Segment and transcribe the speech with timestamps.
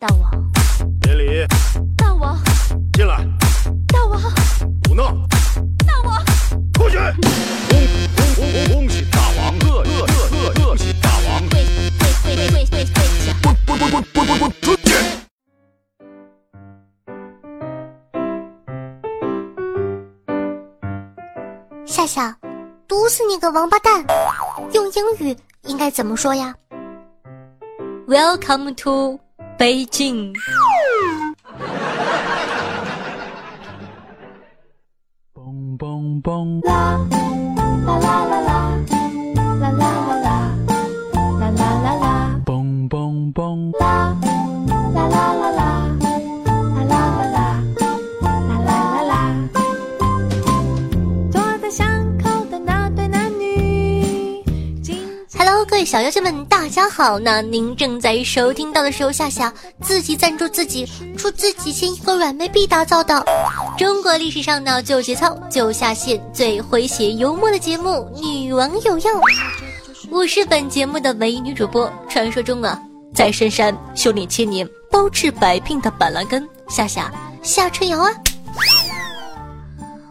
[0.00, 0.30] 大王，
[1.02, 1.46] 别理，
[1.94, 2.34] 大王，
[2.94, 3.18] 进来，
[3.86, 4.18] 大王，
[4.88, 5.12] 胡闹，
[5.86, 6.24] 大王，
[6.72, 6.96] 出去！
[7.68, 7.76] 恭
[8.08, 11.46] 恭恭恭恭喜大王，贺贺贺贺喜大王！
[11.50, 11.62] 跪
[12.24, 13.36] 跪跪跪跪跪下！
[13.42, 14.94] 滚滚滚滚滚滚滚出去！
[21.84, 22.34] 夏夏，
[22.88, 24.02] 毒死你个王八蛋！
[24.72, 26.54] 用英语应该怎么说呀
[28.08, 29.20] ？Welcome to
[29.60, 30.32] 北京。
[35.34, 36.64] 嘣嘣嘣！
[36.64, 36.96] 啦
[37.86, 38.80] 啦啦啦啦
[39.36, 39.84] 啦啦啦
[40.16, 40.32] 啦
[41.38, 43.78] 啦啦啦啦嘣嘣嘣！
[43.78, 44.16] 啦
[44.64, 45.60] 啦啦啦啦啦
[46.80, 46.94] 啦啦
[48.24, 49.12] 啦啦啦啦。
[51.30, 54.42] 坐在巷口的那对男女，
[54.80, 55.06] 紧
[55.36, 57.18] Hello，各位小妖精们，大家好！
[57.18, 59.52] 那您正在收听到的是由夏夏
[59.82, 60.86] 自己赞助自己
[61.18, 63.26] 出自己千亿个软妹币打造的
[63.76, 69.12] 中国历史上呢就有节操、最有下线、最诙谐幽默的节目《女王有药》。
[70.12, 72.80] 我是本节目的唯一女主播，传说中啊，
[73.12, 78.12] 在深山修炼千年、包治百病的板蓝根夏夏夏春瑶啊。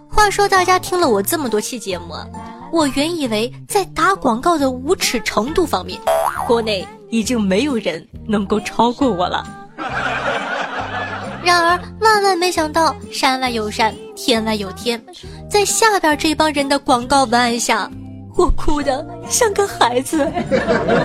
[0.09, 2.27] 话说，大家听了我这么多期节目啊，
[2.71, 5.99] 我原以为在打广告的无耻程度方面，
[6.47, 9.43] 国内已经没有人能够超过我了。
[11.43, 15.01] 然而，万万没想到，山外有山，天外有天，
[15.49, 17.89] 在下边这帮人的广告文案下，
[18.35, 20.31] 我哭的像个孩子。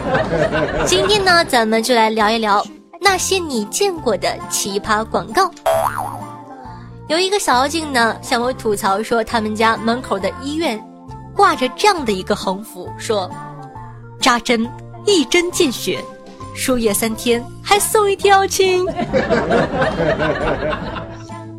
[0.86, 2.64] 今天呢，咱们就来聊一聊
[3.00, 5.50] 那些你见过的奇葩广告。
[7.08, 10.82] 有一个小妖精呢，向我吐槽说，他们家门口的医院
[11.34, 13.30] 挂着这样的一个横幅，说
[14.20, 14.68] ：“扎针
[15.04, 16.02] 一针见血，
[16.54, 18.86] 输液三天还送一条亲。”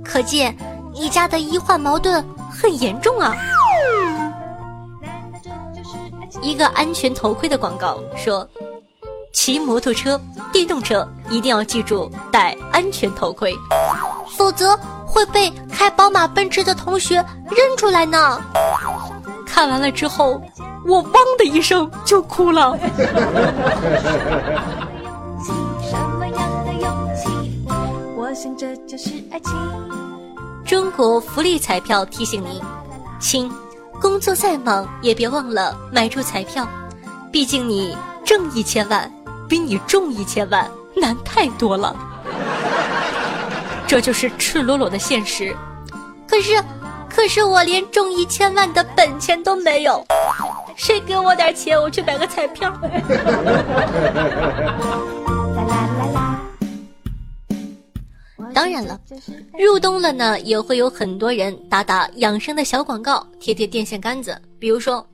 [0.03, 0.55] 可见
[0.93, 3.35] 你家的医患矛盾很严重啊！
[6.41, 8.47] 一个安全头盔的广告说
[9.33, 10.19] ：“骑摩托车、
[10.53, 13.53] 电动车一定要记住戴安全头盔，
[14.37, 18.39] 否则会被开宝马、奔驰的同学认出来呢。”
[19.55, 20.41] 看完了之后，
[20.85, 22.77] 我汪的一声就哭了。
[30.65, 32.61] 中国福利彩票提醒您，
[33.17, 33.49] 亲，
[34.01, 36.67] 工作再忙也别忘了买注彩票，
[37.31, 37.95] 毕竟你
[38.25, 39.09] 挣一千万
[39.47, 41.95] 比你中一千万难太多了。
[43.87, 45.55] 这就是赤裸裸的现实。
[46.27, 46.61] 可是，
[47.15, 50.05] 可是我连中一千万的本钱都没有，
[50.75, 52.69] 谁给我点钱，我去买个彩票。
[58.53, 58.99] 当然了，
[59.57, 64.39] 入冬了呢，也会有很多人打打养生的小广告，贴贴电线杆子。
[64.59, 65.07] 比如说，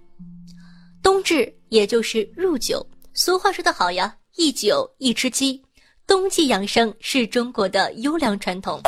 [1.02, 5.62] 冬至也就是入九，俗话说得好呀，一九一只鸡。
[6.08, 8.82] 冬季养生是中国的优良传统，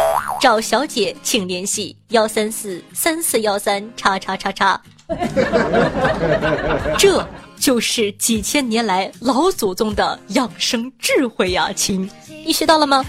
[0.44, 4.81] 找小姐请联系幺三四三四幺三叉叉叉叉。
[7.00, 7.26] 这
[7.58, 12.12] 就是几千年来老祖宗的养生智慧呀，亲，
[12.46, 13.06] 你学到了吗？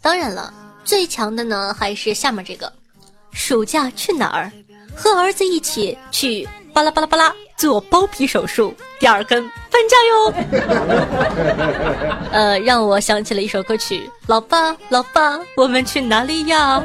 [0.00, 0.54] 当然了，
[0.84, 2.72] 最强的呢还是下面这个，
[3.32, 4.52] 暑假去哪儿？
[4.94, 10.34] 和儿子一起去巴拉巴拉巴拉做包皮手术，第二根搬家哟。
[12.32, 16.82] 呃，让我想起了一首歌曲，老爸老爸，我们去哪里呀？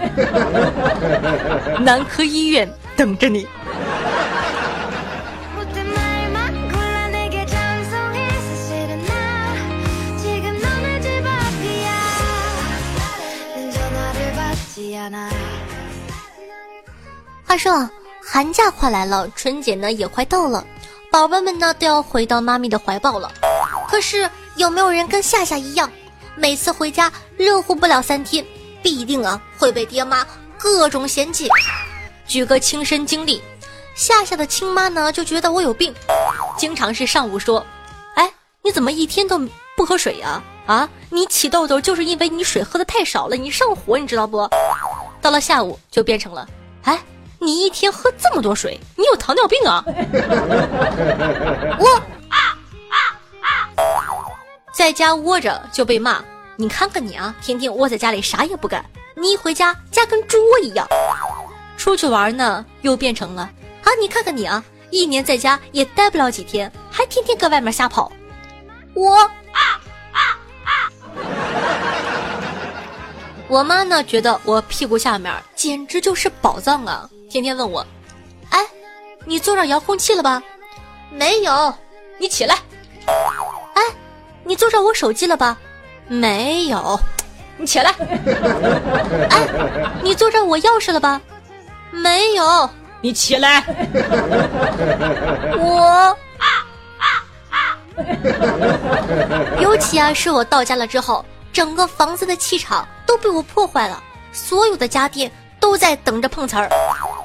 [1.80, 3.48] 男科医院等着你。
[5.56, 5.86] 못된
[18.30, 20.64] 寒假快来了，春节呢也快到了，
[21.10, 23.32] 宝贝们呢都要回到妈咪的怀抱了，
[23.90, 25.90] 可是有没有人跟夏夏一样，
[26.36, 28.46] 每次回家热乎不了三天，
[28.84, 30.28] 必定啊会被爹妈
[30.58, 31.48] 各种嫌弃。
[32.28, 33.42] 举个亲身经历，
[33.96, 35.96] 夏夏的亲妈呢就觉得我有病，
[36.58, 37.66] 经常是上午说，
[38.16, 38.30] 哎，
[38.62, 39.40] 你怎么一天都
[39.78, 40.44] 不喝水呀？
[40.66, 40.88] 啊？
[41.10, 44.48] 你起痘痘就是因为你水喝的太少了，你上火，你知道不？
[45.22, 46.46] 到了下午就变成了。
[47.48, 49.82] 你一天喝这么多水，你有糖尿病啊？
[51.80, 51.88] 我
[52.28, 52.38] 啊
[52.90, 52.98] 啊
[53.40, 53.72] 啊！
[54.74, 56.22] 在家窝着就被骂，
[56.58, 58.84] 你看看你啊，天天窝在家里啥也不干，
[59.16, 60.86] 你一回家家跟猪窝一样。
[61.78, 63.44] 出去玩呢，又变成了
[63.82, 68.12] 啊，你看看你啊，一年在家也待不了几天，还天天搁外面瞎跑。
[68.94, 69.80] 我啊
[70.12, 70.20] 啊
[70.66, 70.92] 啊，
[73.48, 77.86] 我妈呢觉得我屁股下面简直就是宝藏啊，天天问我，
[78.50, 78.60] 哎，
[79.26, 80.42] 你坐上遥控器了吧？
[81.12, 81.74] 没有，
[82.18, 82.56] 你起来。
[83.74, 83.82] 哎，
[84.44, 85.58] 你坐上我手机了吧？
[86.08, 87.00] 没有，
[87.58, 87.92] 你起来。
[89.30, 89.48] 哎，
[90.02, 91.22] 你坐上我钥匙了吧？
[91.92, 92.70] 没有，
[93.02, 93.64] 你起来。
[95.60, 96.18] 我。
[99.60, 104.02] 尤其啊，是我到家了之后，整个房子的气场都被我破坏了，
[104.32, 105.30] 所有的家电
[105.68, 106.70] 都在等着碰瓷儿。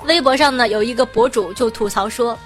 [0.05, 2.37] 微博上呢，有一个博主就吐槽说：“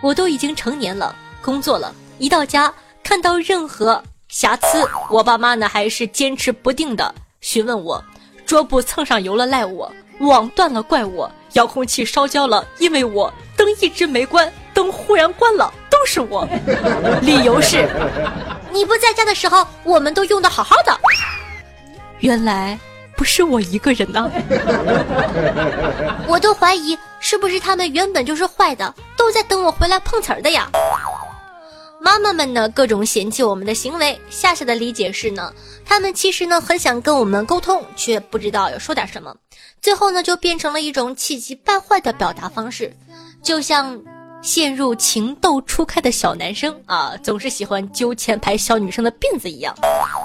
[0.00, 8.02] 我都已经成年了，工作了，一到家看到任何瑕疵，我爸妈呢还是坚持不定的询问我，
[8.46, 16.48] 桌布蹭上油了赖我，网断了怪我，遥控器烧焦了因为我，灯一直没关，灯忽然关了。”都是我，
[17.20, 17.86] 理由是，
[18.72, 20.98] 你不在家的时候，我们都用的好好的。
[22.20, 22.78] 原来
[23.24, 24.30] 不是我一个人呢，
[26.28, 30.68] 我都怀疑是不是他们原本就是坏的，都在等我回来碰瓷儿的呀。
[32.02, 35.50] 妈妈们呢，各种嫌弃我们的行为，夏夏的理解是呢，
[35.86, 39.34] 他们其实呢很想跟我们沟通，却不知道要说点什么，
[39.80, 42.94] 最后呢就变成了一种气急败坏的表达方式，
[43.42, 43.98] 就像。
[44.44, 49.74] 陷入情窦初开的小男生啊，总是喜欢揪前排小女生的辫子一样，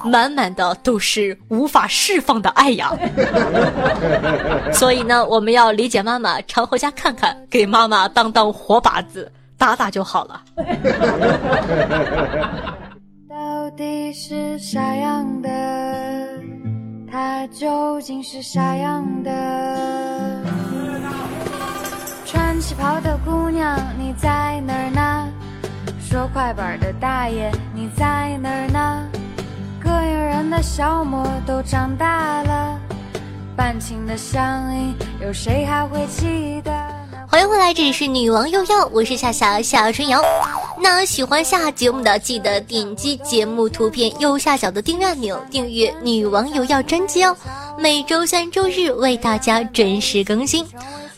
[0.03, 2.91] 满满的都是无法释放的爱呀。
[4.73, 10.41] 所以呢，我们要理解妈妈，常回家看看，给妈妈当当活靶子，打打就好了。
[13.29, 15.49] 到底是啥样的？
[17.09, 20.38] 他究竟是啥样的？
[22.59, 25.31] 穿旗袍的姑娘，你在哪儿呢？
[26.05, 29.07] 说快板的大爷，你在哪儿呢？
[29.81, 32.77] 膈应人的小模都长大了，
[33.55, 36.71] 半情的乡音，有谁还会记得？
[37.29, 40.21] 欢迎回来，这里是女王又要，我是夏夏夏春瑶。
[40.81, 47.33] 那喜欢下节目的，记得点击节目图片右下角的订阅按钮，订阅女王又要专辑哦。
[47.77, 50.65] 每周三、周日为大家准时更新。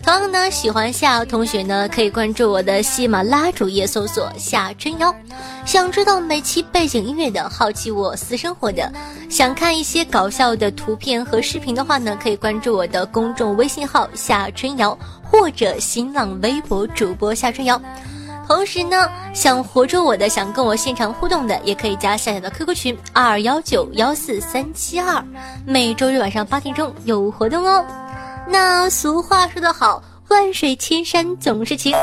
[0.03, 5.13] 同样呢，喜欢夏同学呢，可以关注我的喜马拉主页，搜索夏春瑶。
[5.63, 8.91] 想知道每期背景音乐的，好奇我私生活的，
[9.29, 17.79] 想看一些搞笑的图片和视频的话呢，可以关注我的公众微信号夏春瑶，或者新浪微博主播夏春瑶。
[18.47, 25.23] 同时呢，想活捉我的，想跟我现场互动的，也可以加夏夏的 QQ 群二幺九幺四三七二，
[25.65, 27.85] 每周日晚上八点钟有活动哦。
[28.51, 31.93] 那俗话说得好，万水千山总是情，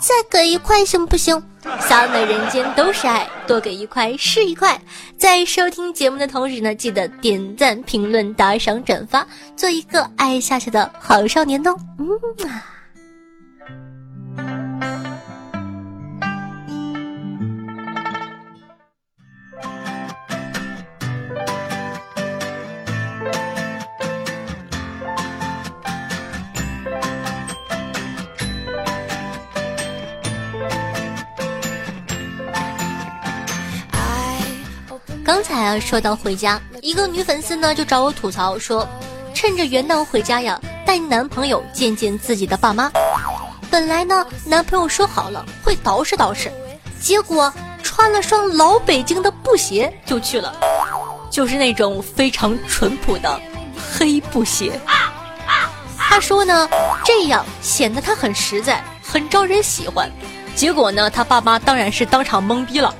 [0.00, 1.42] 再给一块行不行？
[1.80, 4.80] 洒满人间都是爱，多给一块是一块。
[5.18, 11.76] 在收听节目的同时呢，记得点赞、评论、打赏、转发，做一个爱夏夏的好少年哦。
[11.98, 12.08] 嗯
[12.48, 12.64] 啊。
[35.28, 38.88] 刚才啊，说到回家，一个女粉丝呢就找我吐槽说，
[39.34, 42.90] 趁着元旦回家呀，带男朋友见见自己的爸妈。
[43.70, 46.48] 本来呢，男朋友说好了会捯饬捯饬，
[46.98, 50.58] 结果穿了双老北京的布鞋就去了，
[51.30, 53.38] 就是那种非常淳朴的
[53.92, 54.80] 黑布鞋。
[55.98, 56.66] 他说呢，
[57.04, 60.10] 这样显得他很实在，很招人喜欢。
[60.58, 62.92] 结果呢，他爸妈当然是当场懵逼了。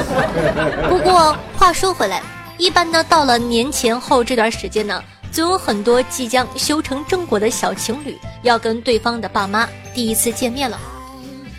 [0.88, 2.22] 不过话说回来，
[2.56, 10.78] 一般呢，到了年前后这段时间呢，总有很多即将修成正果的小情侣要跟对方的爸妈第一次见面了，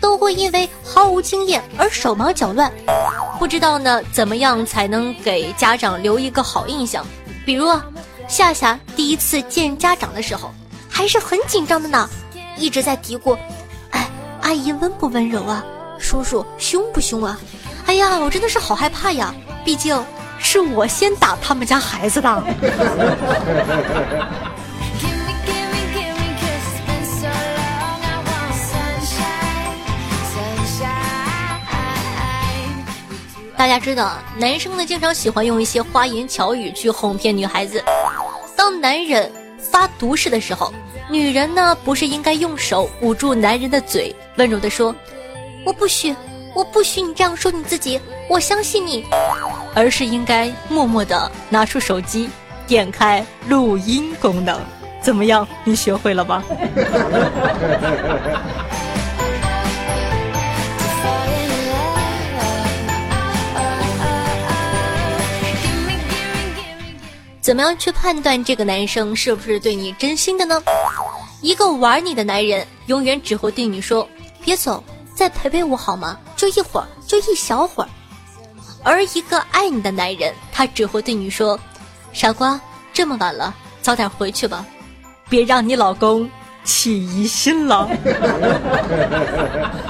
[0.00, 2.72] 都会因为毫无经验而手忙脚乱，
[3.38, 7.06] 不知道呢怎么样才能给家长留一个好印象。
[7.46, 7.86] 比如啊，
[8.26, 10.52] 夏夏第一次见家长的时候，
[10.90, 12.10] 还是很紧张的呢，
[12.58, 13.38] 一直在嘀咕。
[14.42, 15.64] 阿姨温不温柔啊？
[15.98, 17.38] 叔叔凶不凶啊？
[17.86, 19.34] 哎呀，我真的是好害怕呀！
[19.64, 19.96] 毕竟
[20.38, 22.44] 是我先打他们家孩子的。
[33.56, 37.82] 大家知道，男生呢经常喜欢用一些花言巧语去哄骗女孩子。
[38.56, 39.30] 当男人
[39.72, 40.72] 发毒誓的时候。
[41.10, 44.94] 女人呢，不是应该用手捂住男人的嘴，温柔的说
[45.66, 46.14] ：“我不许，
[46.54, 48.00] 我不许你这样说你自己，
[48.30, 49.04] 我相信你，
[49.74, 52.30] 而是应该默默的拿出手机，
[52.66, 54.58] 点开录音功能。
[55.02, 55.46] 怎么样？
[55.64, 56.42] 你学会了吧？
[67.42, 70.62] 怎么样去判断这个男生是不是对你真心的呢？
[71.40, 74.08] 一个玩你的男人，永远只会对你说
[74.44, 76.16] ：“别走，再陪陪我好吗？
[76.36, 77.90] 就一会儿，就一小会儿。”
[78.84, 81.58] 而一个爱你的男人，他只会对你说
[82.14, 82.60] ：“傻瓜，
[82.92, 84.64] 这么晚了，早点回去吧，
[85.28, 86.30] 别让你老公
[86.62, 87.90] 起疑心了。”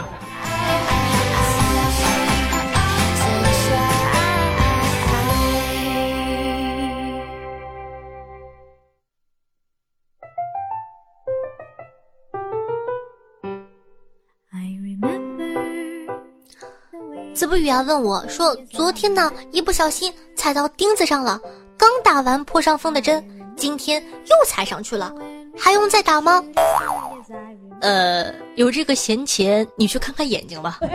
[17.52, 21.38] 不语啊问我说：“昨天呢，一不小心踩到钉子上了，
[21.76, 23.23] 刚打完破伤风的针，
[23.59, 25.12] 今天又踩上去了，
[25.54, 26.42] 还用再打吗？”
[27.82, 30.78] 呃，有这个闲钱，你去看看眼睛吧。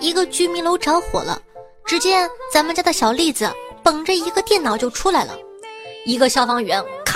[0.00, 1.38] 一个居民楼着火了，
[1.84, 3.46] 只见咱们家的小栗子
[3.84, 5.36] 捧着一个电脑就出来了。
[6.06, 6.82] 一个消防员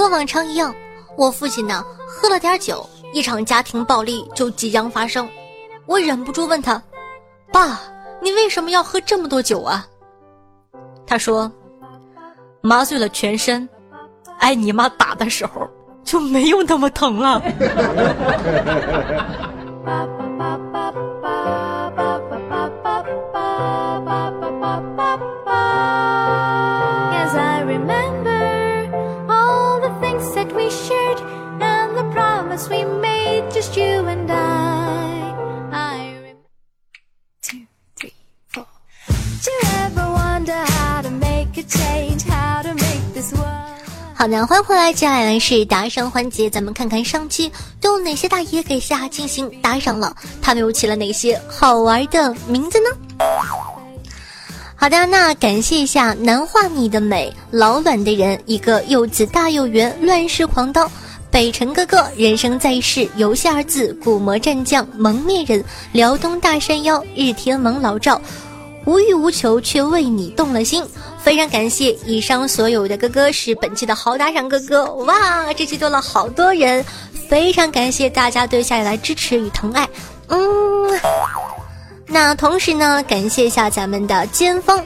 [0.00, 0.74] 和往常一样，
[1.14, 5.28] 我父亲呢喝了点酒，一场家庭暴力就即将发生。
[5.84, 6.82] 我忍不住问他
[7.52, 7.78] ：“爸，
[8.22, 9.86] 你为什么要喝这么多酒啊？”
[11.06, 11.52] 他说
[12.62, 13.68] ：“麻醉了全身，
[14.38, 15.68] 挨你妈打的时候
[16.02, 17.42] 就没有那么疼了。
[44.20, 47.50] ”好的，欢迎回来，接下来是打赏环节，咱们看看上期
[47.80, 53.26] 都有哪些大爷给夏进行打赏了，他们又起了哪些好玩的名字呢？
[54.76, 60.86] 好的，那感谢一下难画你的美，老卵的人，一个又紫大又圆，乱世狂刀，
[61.30, 68.20] 北辰哥哥，人生在世，游戏二字，古魔战将，蒙面人，辽东大山腰，日天王老赵。
[68.84, 70.84] 无欲无求，却为你动了心。
[71.22, 74.92] 非常感谢以上所有的哥哥，是本期的好打赏哥哥。
[74.94, 76.84] 哇，这期多了好多人，
[77.28, 79.88] 非常感谢大家对夏夏的支持与疼爱。
[80.28, 80.38] 嗯，
[82.06, 84.84] 那同时呢，感谢一下咱们的尖峰，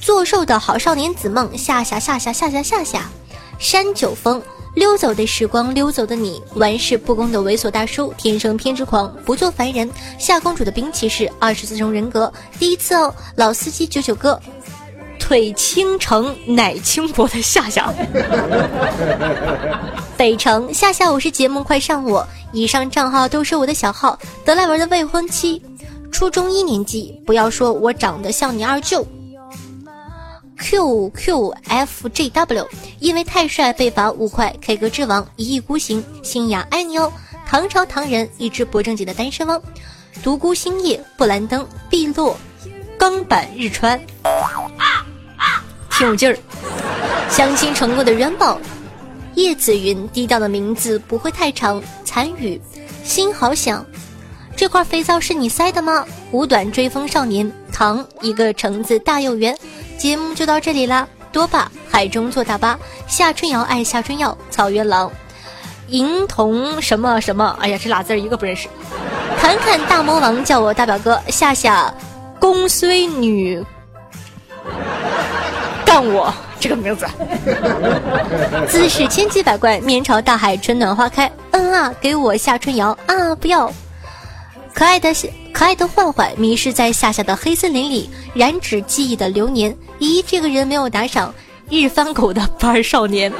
[0.00, 3.10] 作寿的好少年子梦，夏夏夏夏夏夏夏夏，
[3.58, 4.40] 山九峰。
[4.74, 14.40] 溜走的时光，溜走的你，玩世不恭的猥琐大叔，天生偏执狂，不做凡人，夏公主的兵器是二十四种人格，第一次哦，老司机九九哥，
[15.32, 17.90] 腿倾城乃轻薄的夏夏，
[20.14, 25.62] 北城夏夏，我是节目快上我，以上账号都是我的小号，德莱文的未婚妻，
[26.10, 29.06] 初中一年级，不要说我长得像你二舅。
[30.58, 34.54] Q Q F J W，因为太帅被罚五块。
[34.60, 37.10] K 歌之王一意孤行，新雅爱你哦。
[37.46, 39.58] 唐朝唐人一只不正经的单身汪。
[40.22, 42.36] 独孤星夜，布兰登，碧落，
[42.98, 43.98] 钢板日川，
[45.92, 46.36] 挺有劲儿。
[47.28, 48.60] 相亲成功的元宝，
[49.34, 51.82] 叶子云，低调的名字不会太长。
[52.04, 52.60] 残雨，
[53.04, 53.84] 心好想。
[54.54, 56.04] 这块肥皂是你塞的吗？
[56.30, 59.56] 五短追风少年，唐一个橙子大又圆。
[59.96, 65.10] 节目就到这里啦，多吧，海中坐大巴，夏春瑶爱夏春瑶，草原狼，
[65.88, 68.68] 银童什么什么，哎呀，这俩字一个不认识。
[69.40, 71.92] 侃侃大魔王叫我大表哥，夏夏，
[72.38, 73.64] 公孙女，
[75.92, 77.06] 干我这个名字。
[78.66, 81.30] 姿势千奇百怪，面朝大海，春暖花开。
[81.50, 83.70] 嗯啊，给我夏春瑶啊，不要。
[84.72, 85.12] 可爱的
[85.52, 89.76] 可爱的坏坏迷失在夏夏的黑森林里，染指记忆的流年。
[89.98, 91.34] 咦，这个人没有打赏，
[91.68, 93.30] 日番狗的班少年，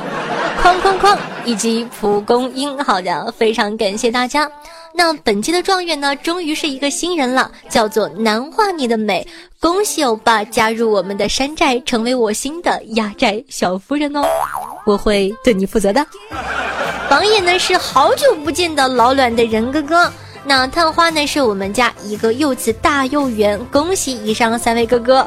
[0.62, 1.16] 哐哐哐，
[1.46, 2.78] 以及蒲公英。
[2.84, 4.46] 好的，非常感谢大家。
[4.94, 9.26] 那本期的状元呢，终于是一个新人了，叫做南画你的美。
[9.58, 14.22] 恭喜欧巴加入我们的山寨，成为我新的压寨小夫人哦！
[14.84, 16.04] 我会对你负责的。
[17.08, 20.12] 榜眼呢是好久不见的老卵的人哥哥，
[20.44, 25.26] 那探花呢是我们家一个柚子大又圆，恭喜以上三位哥哥。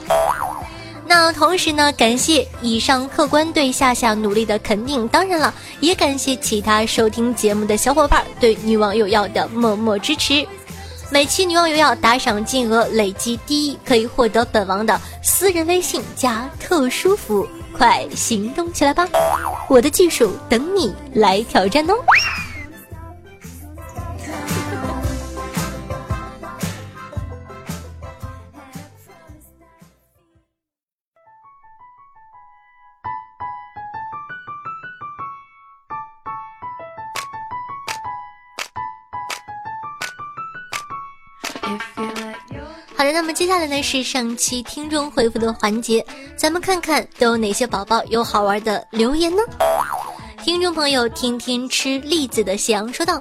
[1.07, 10.45] 那同时呢，感谢以上客官对夏夏努力的肯定，当然了，也感谢其他收听节目的小伙伴对女王有要的默默支持。
[11.12, 19.07] 每期女王有要打赏金额累计第一，可以获得本王的私人微信加特殊服务，快行动起来吧！
[19.69, 21.93] 我的技术等你来挑战哦。
[42.95, 46.05] 好的，那么接下来呢是上期听众回复的环节，
[46.36, 49.41] 咱们看看都有哪些宝宝有好玩的留言呢？
[50.43, 53.19] 听众朋友，天天吃栗子的夕阳说道：“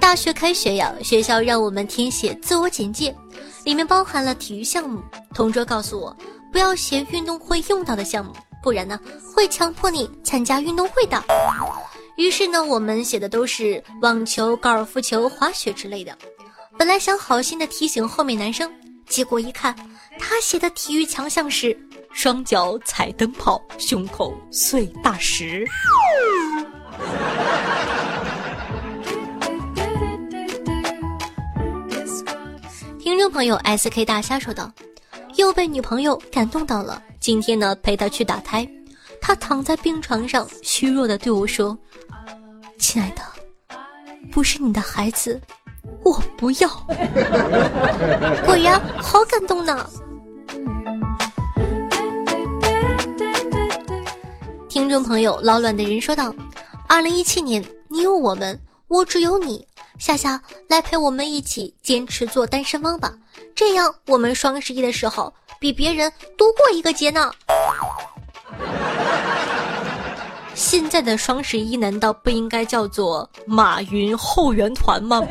[0.00, 3.14] 大学开学呀，学校让我们填写自我简介，
[3.64, 5.00] 里面包含了体育项目。
[5.34, 6.16] 同桌告诉我，
[6.50, 8.98] 不要写运动会用到的项目，不然呢
[9.34, 11.22] 会强迫你参加运动会的。
[12.16, 16.16] 于是呢，我们写的都是网球、高尔夫球、滑雪之类的。”
[16.76, 18.70] 本来想好心的提醒后面男生，
[19.06, 19.74] 结果一看，
[20.18, 21.76] 他写的体育强项是
[22.12, 25.64] 双脚踩灯泡，胸口碎大石。
[32.98, 34.72] 听众朋友 S K 大虾说道
[35.36, 38.68] ：“又被女朋友感动到了，今天呢陪她去打胎，
[39.20, 41.78] 她躺在病床上，虚弱的对我说
[42.78, 43.22] ：‘亲爱的，
[44.32, 45.40] 不是你的孩子。’”
[46.02, 46.68] 我不要，
[48.44, 49.88] 果然好感动呢。
[54.68, 56.34] 听众朋友，老卵的人说道
[56.88, 59.66] ：“二零一七年，你有我们，我只有你。
[59.98, 63.14] 夏夏，来陪我们一起坚持做单身汪吧，
[63.54, 67.32] 这样我们双十一的时候比别人多过一个节呢。”
[70.54, 75.20] 现在的双十一难道不应该叫做马云后援团吗？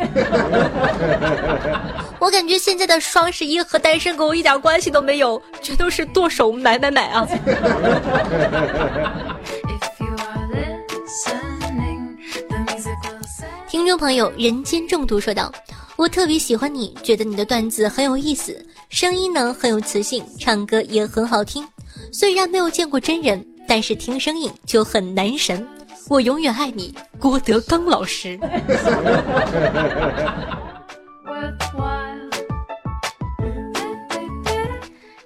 [2.19, 7.27] 我感觉现在的双十一和单身狗一点关系都没有，全都是剁手买买买啊！
[13.67, 15.51] 听众朋友，人间中毒说道
[15.97, 21.67] ：“我特别喜欢你，觉得你的段子很有意思，声音呢很有磁性，唱歌也很好听。
[22.11, 25.67] 虽然没有见过真人。”但是听声音就很男神，
[26.09, 28.39] 我永远爱你，郭德纲老师。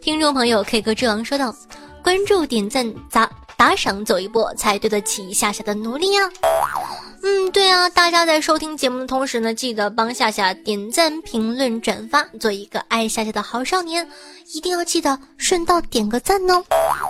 [0.02, 1.54] 听众朋友 K 歌之王说道
[2.02, 6.30] ：“关注、点赞、打打赏，走一波才对得起夏夏的努力呀。”
[7.24, 14.08] 嗯，对啊，大家在收听节目的同时呢，记得帮夏夏点赞、评论、转发，做一个爱夏夏的好少年。
[14.54, 16.64] 一定要记得顺道点个赞哦！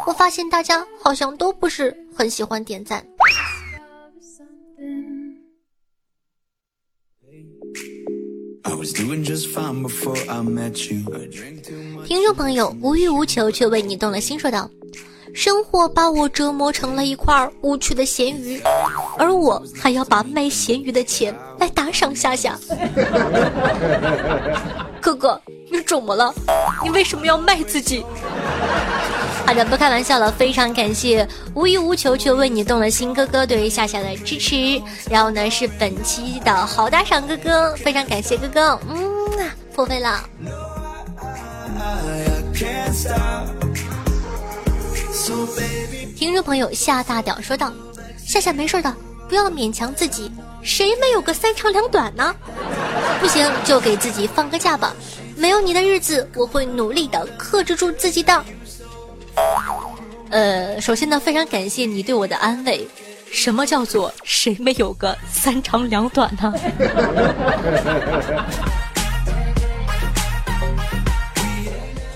[0.07, 3.05] 我发现大家好像都不是很喜欢点赞。
[12.05, 14.67] 听众朋友，无欲无求却为你动了心，说道。
[15.33, 18.61] 生活把我折磨成了一块无趣的咸鱼，
[19.17, 22.57] 而我还要把卖咸鱼的钱来打赏夏夏。
[24.99, 25.39] 哥哥，
[25.71, 26.33] 你怎么了？
[26.83, 28.05] 你为什么要卖自己？
[29.45, 30.31] 好的，不开玩笑了。
[30.31, 34.81] 非常感谢无欲无求却为你动了心哥哥对于夏夏的支持。
[35.09, 40.23] 然后呢，是本期的好打赏哥哥，非常感谢哥哥，嗯，破费了。
[46.15, 47.73] 听众朋友夏大屌说道
[48.25, 48.95] ：“夏夏没事的，
[49.27, 52.33] 不要勉强自己，谁没有个三长两短呢？
[53.19, 54.95] 不行就给自己放个假吧。
[55.35, 58.45] 没有你的日子，我会努力的克制住自己的。”
[60.31, 62.87] 呃，首先呢，非常感谢你对我的安慰。
[63.29, 66.53] 什么叫做谁没有个三长两短呢？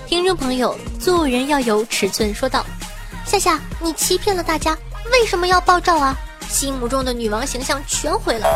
[0.08, 2.64] 听众朋友，做人要有尺寸，说道。
[3.32, 4.76] 夏夏，你欺骗了大家，
[5.10, 6.14] 为什么要爆照啊？
[6.50, 8.46] 心目中的女王形象全毁了。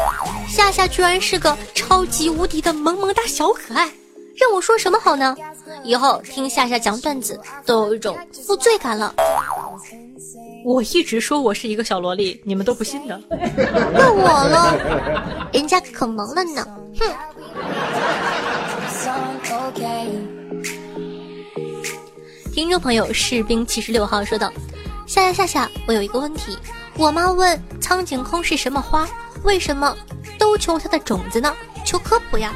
[0.47, 3.91] 夏夏居然是个超级无敌的萌萌哒小可爱，
[4.39, 5.35] 让我说什么好呢？
[5.83, 9.15] 以后听夏夏讲段子都有一种负罪感了。
[10.63, 13.19] 我一直说我是一个小萝莉，你们都不信的。
[13.95, 16.67] 那我了，人家可萌了呢。
[17.01, 17.11] 哼。
[22.57, 24.51] 听众朋友士兵七十六号说道
[25.07, 26.57] ：“夏夏夏夏，我有一个问题。
[26.97, 29.07] 我妈问苍井空是什么花，
[29.43, 29.95] 为什么
[30.39, 31.55] 都求它的种子呢？
[31.85, 32.55] 求科普呀。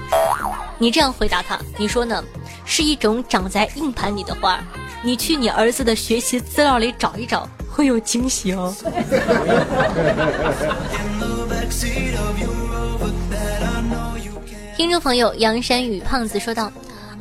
[0.78, 2.24] 你这样回答他，你说呢？
[2.64, 4.58] 是一种长在硬盘里的花。
[5.02, 8.74] 你去你儿子的学习资料里找一找，会有惊喜哦。
[14.78, 16.72] ”听众朋友杨山与胖子说道。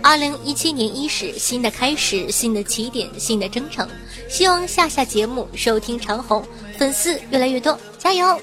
[0.01, 3.87] 二零一七年伊始，新的开始，新的起点，新的征程。
[4.29, 6.43] 希望下下节目收听长虹，
[6.77, 8.39] 粉丝越来越多，加油！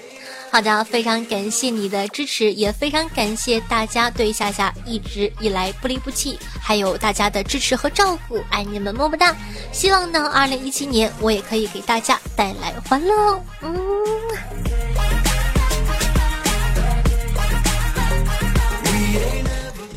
[0.51, 9.35] 好的，非常感谢你的支持，也非常感谢大家对夏夏一直以来不离不弃，还有大家的支持和照顾，爱你们么么哒！
[9.73, 13.43] 希望呢，二零一七年我也可以给大家带来欢乐。
[13.63, 13.73] 嗯。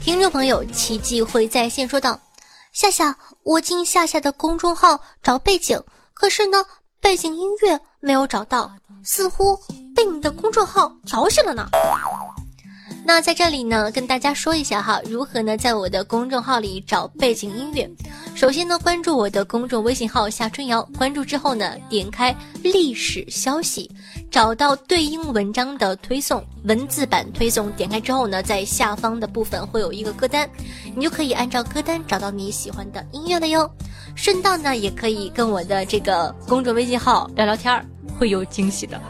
[0.10, 2.20] 听众朋友，奇迹会在线说道
[2.74, 5.80] ：“夏夏，我进夏夏的公众号找背景，
[6.16, 6.66] 可是呢，
[7.00, 8.72] 背景音乐没有找到，
[9.04, 9.56] 似乎
[9.96, 11.70] 被你的公众号调戏了呢。”
[13.06, 17.88] 那在这里呢，跟大家说一下哈，如何呢，在我的公众号里找背景音乐？
[18.36, 23.90] 首先呢，关注我的公众微信号夏春瑶，关注之后呢，点开历史消息，
[24.32, 30.48] 找到对应文章的推送文字版推送，点开之后呢，在下方的部分会有一个歌单，
[30.96, 33.70] 你就可以按照歌单找到你喜欢的音乐了哟。
[34.16, 37.84] 顺道呢，也可以跟我的这个公众微信号聊聊天儿，
[38.20, 39.02] 会有惊喜的。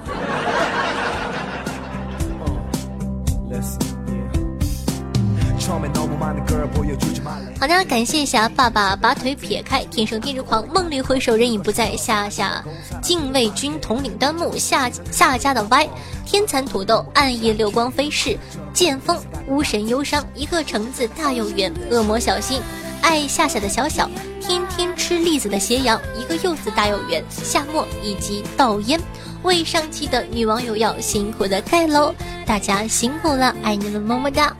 [7.60, 12.64] 好的，感谢一下爸爸把腿撇开，天生天之狂，梦里回首人已不在，下下
[13.02, 15.88] 禁卫军统领端木，下下家的歪，
[16.26, 18.38] 天蚕土豆，暗夜流光飞逝，
[18.74, 22.62] 剑锋巫神忧伤，一个橙子大又圆，恶魔小心，
[23.02, 29.00] 爱夏夏的小小，天天吃栗子的斜阳，一个柚子大又圆，夏末以及倒烟，
[29.44, 32.14] 为上期的女网友要辛苦的盖楼，
[32.46, 34.56] 大家辛苦了，爱你们么么哒。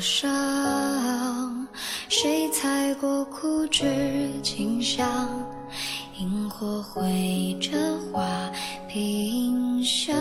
[0.00, 1.68] 上，
[2.08, 3.84] 谁踩过枯枝
[4.42, 5.28] 清香？
[6.18, 7.70] 萤火绘着
[8.10, 8.50] 画
[8.88, 10.16] 屏香。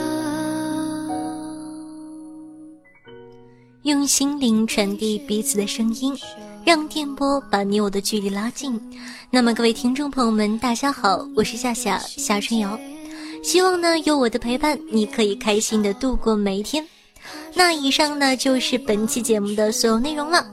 [3.84, 6.14] 用心灵传递彼此的声音，
[6.66, 8.80] 让电波把你我的距离拉近。
[9.32, 12.78] 那么，各位听众朋友们，大家好，我是夏夏夏春瑶。
[13.42, 16.86] 希望呢，有我的陪伴，你可以开心的度过每一天。
[17.54, 20.46] 那以上呢，就是本期节目的所有内容了。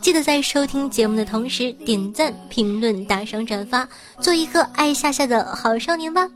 [0.00, 3.86] 记得在收听节目的同时，点赞、评论、打赏、转发，
[4.18, 6.26] 做一个爱夏夏的好少年吧。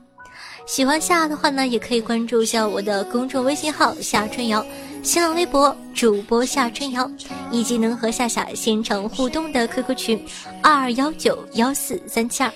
[0.66, 4.64] 喜欢夏的话呢，也可以关注一下我的公众微信号夏春瑶，
[5.02, 7.10] 新浪微博主播夏春瑶，
[7.50, 10.24] 以及能和夏夏现场互动的 QQ 群
[10.62, 12.50] 二二幺九幺四三七二。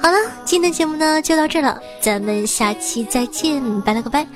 [0.00, 4.26] 好了，今天的节目呢就到这了，咱们下期再见，拜了个拜，